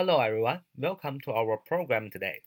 [0.00, 2.40] Hello everyone, welcome to our program today.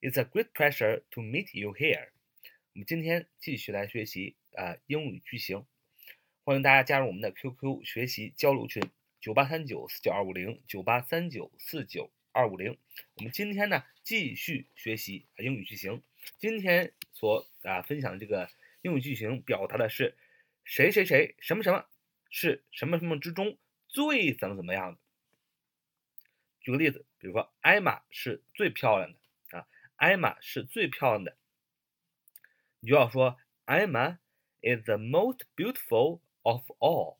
[0.00, 2.12] It's a great pleasure to meet you here.
[2.74, 5.66] 我们今天继续来学习呃英语句型，
[6.44, 8.80] 欢迎大家加入我们的 QQ 学习交流群
[9.20, 12.78] 九八三九四九二五零九八三九四九二五零。
[13.14, 16.00] 我们今天呢继续学习英语句型，
[16.38, 18.48] 今天所啊分享的这个
[18.82, 20.16] 英语句型表达的是
[20.62, 21.84] 谁谁谁什么什么
[22.30, 23.58] 是什么什么之中
[23.88, 25.00] 最怎么怎么样的。
[26.70, 29.66] 举个例子，比如说艾玛是最漂亮的啊，
[29.96, 31.36] 艾玛是最漂亮的，
[32.78, 34.18] 你就要说 Emma
[34.60, 37.18] is the most beautiful of all.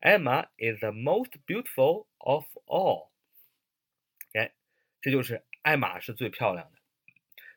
[0.00, 3.10] Emma is the most beautiful of all.
[4.34, 4.54] 哎，
[5.00, 6.78] 这就是艾玛是最漂亮的。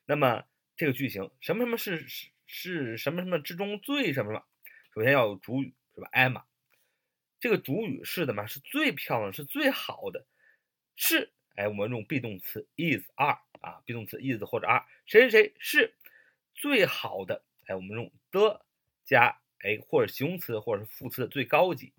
[0.06, 0.44] 那么
[0.76, 4.46] 这个句型什么什么是是是什么什么之中最什么什么？
[4.96, 6.44] 首先要有主语是吧？Emma
[7.40, 8.48] 这个主语是的嘛？
[8.48, 10.26] 是最漂亮，是最好的。
[10.96, 15.96] 是，哎，我们用 be 动词 is are 啊，be 动词 is 或者 are，谁谁谁是
[16.54, 18.66] 最好的，哎，我们用 the
[19.04, 21.94] 加哎或者形容词或者是副词的最高级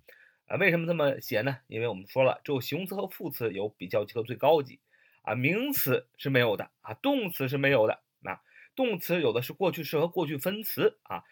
[0.47, 0.57] 啊。
[0.57, 1.59] 为什么这么写呢？
[1.67, 4.79] 因为我们说了，只有形容词和副词有比较级和最高级
[5.23, 8.41] 啊，名词是没有的啊，动词是没有的啊，
[8.77, 11.25] 动词有的是过去式和过去分词啊，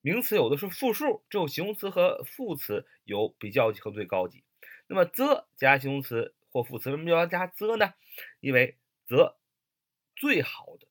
[0.00, 4.42] 名词有的是复数，只有形容词和副词有比较级和最高级。
[4.86, 6.34] 那么 the 加形容词。
[6.52, 7.94] 或副词为什么要加 the 呢？
[8.40, 9.38] 因为 the
[10.16, 10.88] 最好的、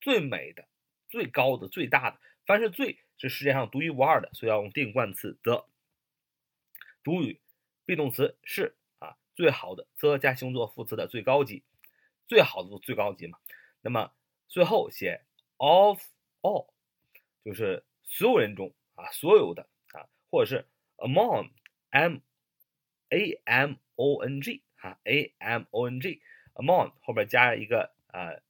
[0.00, 0.68] 最美的、
[1.08, 5.68] 最高的、最大的，凡是最是世界上独一无二的，所以要用定冠词 the。
[7.02, 7.40] 主语
[7.86, 11.64] be 动词是啊，最好的 the 加形容词副词的最高级，
[12.28, 13.38] 最好的最高级嘛。
[13.80, 14.12] 那么
[14.48, 15.24] 最后写
[15.56, 16.00] of
[16.42, 16.72] all，
[17.42, 20.66] 就是所有人中啊，所有的啊，或者是
[20.98, 21.50] among
[21.88, 22.18] m
[23.08, 24.62] a m o n g。
[24.80, 26.20] 啊，a m o n g
[26.54, 28.42] among 后边加一个呃，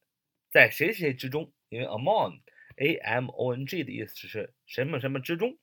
[0.51, 2.41] 在谁谁之中，因为 among
[2.77, 5.59] a m o n g 的意思是什么什么之中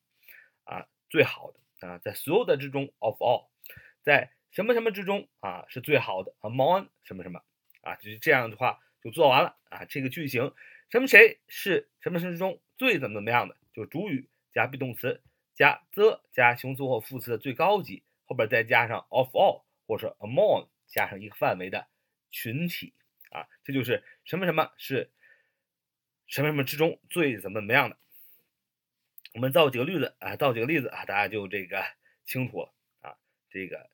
[0.64, 3.48] 啊，最好的啊，在所有的之中 of all，
[4.02, 7.42] 在什么什么之中啊是最好的 among 什么什么
[7.80, 10.54] 啊，就是这样的话就做完了啊，这个句型
[10.90, 15.22] 什么谁是什么什么之中最怎么怎么样的，就是主语加 be 动词
[15.54, 19.62] 加 the 加形容词或副词的最高级，后边再加上 of all。
[19.88, 21.88] 或者说 among 加上一个范围的
[22.30, 22.94] 群体
[23.30, 25.10] 啊，这就是什么什么是
[26.26, 27.96] 什么什么之中最怎么怎么样的。
[29.32, 31.82] 我们造几个例子啊，造几个例子啊，大家就这个
[32.24, 33.16] 清楚了啊。
[33.50, 33.90] 这个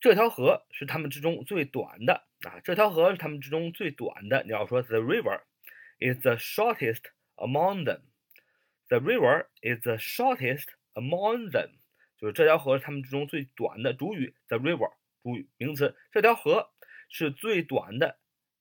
[0.00, 4.42] 这条河是他们之中最短的啊，这条河是他们之中最短的。
[4.44, 5.42] 你要说 the river
[5.98, 7.02] is the shortest
[7.36, 8.00] among them。
[8.88, 11.77] The river is the shortest among them。
[12.18, 13.92] 就是这条河是他们之中最短的。
[13.94, 14.92] 主语 the river，
[15.22, 16.70] 主语名词，这条河
[17.08, 18.18] 是最短的。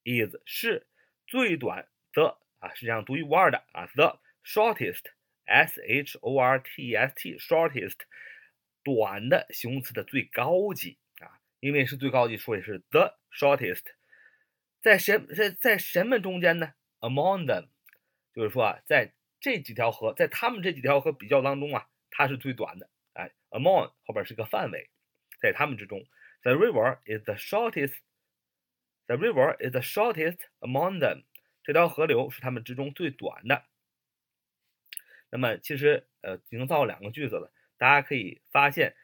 [0.09, 0.88] is 是
[1.25, 3.88] 最短的啊，实际上独一无二的啊。
[3.88, 7.97] the shortest，s h o r t e s t，shortest，
[8.85, 11.28] 短的形容词的最高级啊，
[11.59, 13.84] 因为是最高级，所以是 the shortest。
[14.79, 17.67] 在什在在什么中间呢？among them，
[18.34, 22.90] 就是说啊，在这几条河，在他们这几条河比较当中啊，它是最短的。
[23.50, 24.90] ，among 后边是个范围，
[25.40, 26.06] 在他们之中
[26.41, 27.96] ，the river is the shortest。
[29.08, 31.24] the river is the shortest among them。
[31.63, 33.66] 这条河流是他们之中最短的。
[35.30, 38.96] 那么其实呃已经造两个句子了，大家可以发现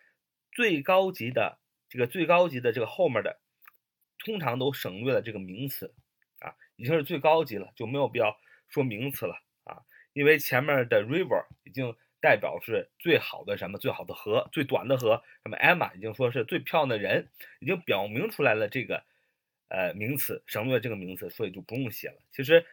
[0.52, 3.40] 最高级的这个最高级的这个后面的
[4.20, 5.94] 通常都省略了这个名词
[6.40, 8.38] 啊，已经是最高级了，就没有必要
[8.70, 9.84] 说名词了啊，
[10.14, 11.96] 因为前面的 river 已经。
[12.24, 13.78] 代表是最好的什么？
[13.78, 15.22] 最好的河，最短的河。
[15.44, 17.30] 那么 Emma 已经说是最漂亮的人，
[17.60, 19.04] 已经表明出来了这个
[19.68, 22.16] 呃名词，省略这个名词，所以就不用写了。
[22.32, 22.66] 其实，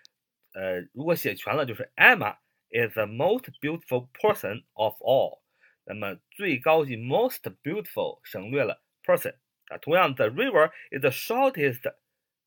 [0.52, 2.36] 呃，如果写全了，就是 Emma
[2.68, 5.40] is the most beautiful person of all。
[5.82, 9.34] 那么最高级 most beautiful 省略了 person
[9.66, 9.78] 啊。
[9.78, 11.92] 同样，the river is the shortest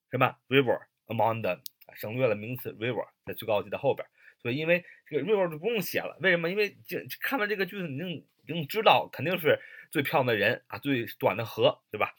[0.09, 1.59] 什么 river among them，
[1.95, 4.07] 省略了名词 river 在最高级的后边。
[4.43, 6.49] 所以，因为这个 river 就不用写了，为什么？
[6.49, 9.59] 因为这看完这个句子，你就已经知道肯定是
[9.89, 12.13] 最漂亮的人啊，最短的河，对吧？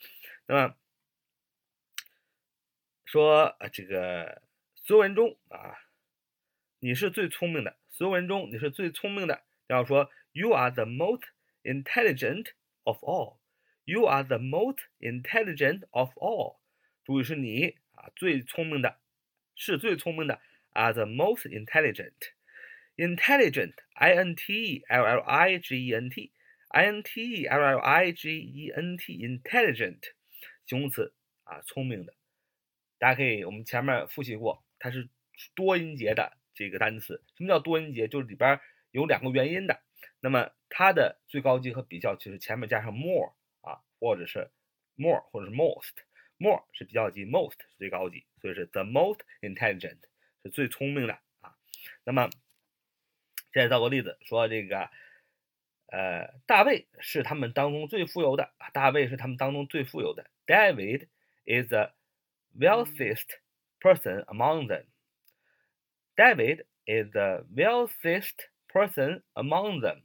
[0.47, 0.75] 那么
[3.05, 4.43] 说啊，这个
[4.75, 5.76] 所有人中啊，
[6.81, 7.76] 你是最聪明的。
[7.91, 9.44] 所有人中你是最聪明的。
[9.67, 11.25] 然后说，You are the most
[11.62, 12.49] intelligent
[12.85, 13.37] of all.
[13.85, 16.56] You are the most intelligent of all.
[17.05, 18.99] 注意是你啊，最聪明的，
[19.55, 20.41] 是最聪明的。
[20.75, 22.35] Are the most intelligent.
[22.97, 26.32] Intelligent, I-N-T-E-L-L-I-G-E-N-T,
[26.69, 30.00] I-N-T-E-L-L-I-G-E-N-T, intelligent，
[30.67, 32.15] 形容词啊，聪明的。
[32.99, 35.09] 大家可以，我们前面复习过，它是
[35.55, 37.23] 多音节的这个单词。
[37.37, 38.06] 什么叫多音节？
[38.06, 38.61] 就是里边
[38.93, 39.82] 有两个元音的。
[40.21, 44.50] 那么它的最高级和比较就是前面加上 more 啊，或者是
[44.94, 45.94] more 或者是 most。
[46.38, 49.99] more 是比较级，most 是最高级，所以是 the most intelligent
[50.44, 51.56] 是最聪明的啊。
[52.05, 52.29] 那么
[53.52, 54.91] 现在造个例子，说这个
[55.87, 60.31] 呃，大卫是他们当中最富有的，大卫是他们当中最富有的。
[60.46, 61.08] David
[61.46, 61.93] is the
[62.56, 63.38] wealthiest
[63.81, 64.85] person among them.
[66.14, 70.02] David is the wealthiest person among them.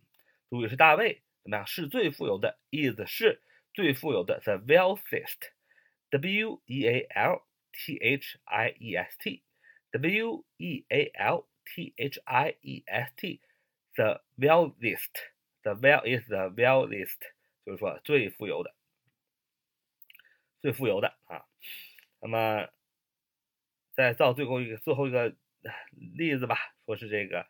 [0.49, 1.67] 主语是大卫，怎么样？
[1.67, 3.41] 是最富有的，is 是
[3.73, 5.51] 最富有的，the wealthiest。
[6.11, 9.43] W E A L T H I E S T
[9.91, 13.39] W E A L T H I E S T
[13.95, 15.11] the wealthiest
[15.63, 17.19] the well is the wealthiest
[17.65, 18.73] 就是说最富有的，
[20.61, 21.45] 最富有的啊。
[22.21, 22.67] 那么
[23.93, 25.35] 再造最后一个最后一个
[26.15, 27.47] 例子吧，说是这个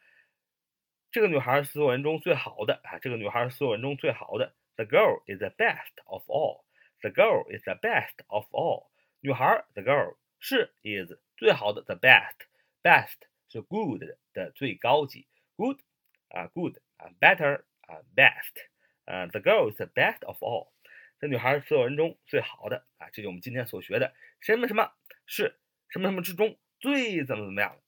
[1.12, 4.54] 这个女孩是所有人中最好的啊，这个女孩是所有人中最好的。
[4.76, 6.64] The girl is the best of all.
[7.02, 8.88] The girl is the best of all.
[9.22, 12.36] 女孩，the girl 是 is 最好的，the best
[12.84, 13.16] best
[13.48, 14.04] 是 good
[14.34, 15.26] 的最高级
[15.56, 15.80] ，good
[16.28, 18.68] 啊 good 啊 better 啊 best
[19.06, 20.74] 啊 the girl is the best of all。
[21.18, 24.92] 这女孩所有人中最好的啊，这就我们今天所学的什么什么
[25.26, 25.58] 是
[25.88, 27.82] 什么什么之中最怎么怎么样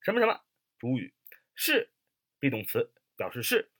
[0.00, 0.42] 什么什么
[0.80, 1.14] 主语
[1.54, 1.92] 是
[2.40, 3.70] be 动词表示是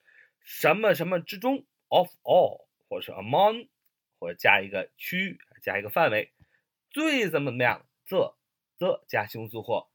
[0.40, 3.69] 什么什么之中 of all 或者是 among。
[4.19, 6.32] 或者加一个区域，加一个范围，
[6.88, 8.34] 最怎么怎么样？the
[8.78, 9.88] the 加形容词或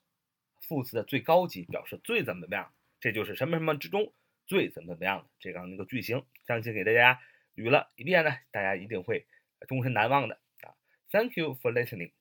[0.67, 2.73] 副词的最高级，表示最怎么怎么样？
[2.99, 4.13] 这就是什么什么之中
[4.45, 6.25] 最怎么怎么样的这样一个句型。
[6.45, 7.19] 相信给大家
[7.55, 9.27] 捋了一遍呢，大家一定会
[9.67, 10.75] 终身难忘的啊
[11.11, 12.11] ！Thank you for listening.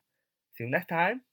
[0.56, 1.29] See you next time.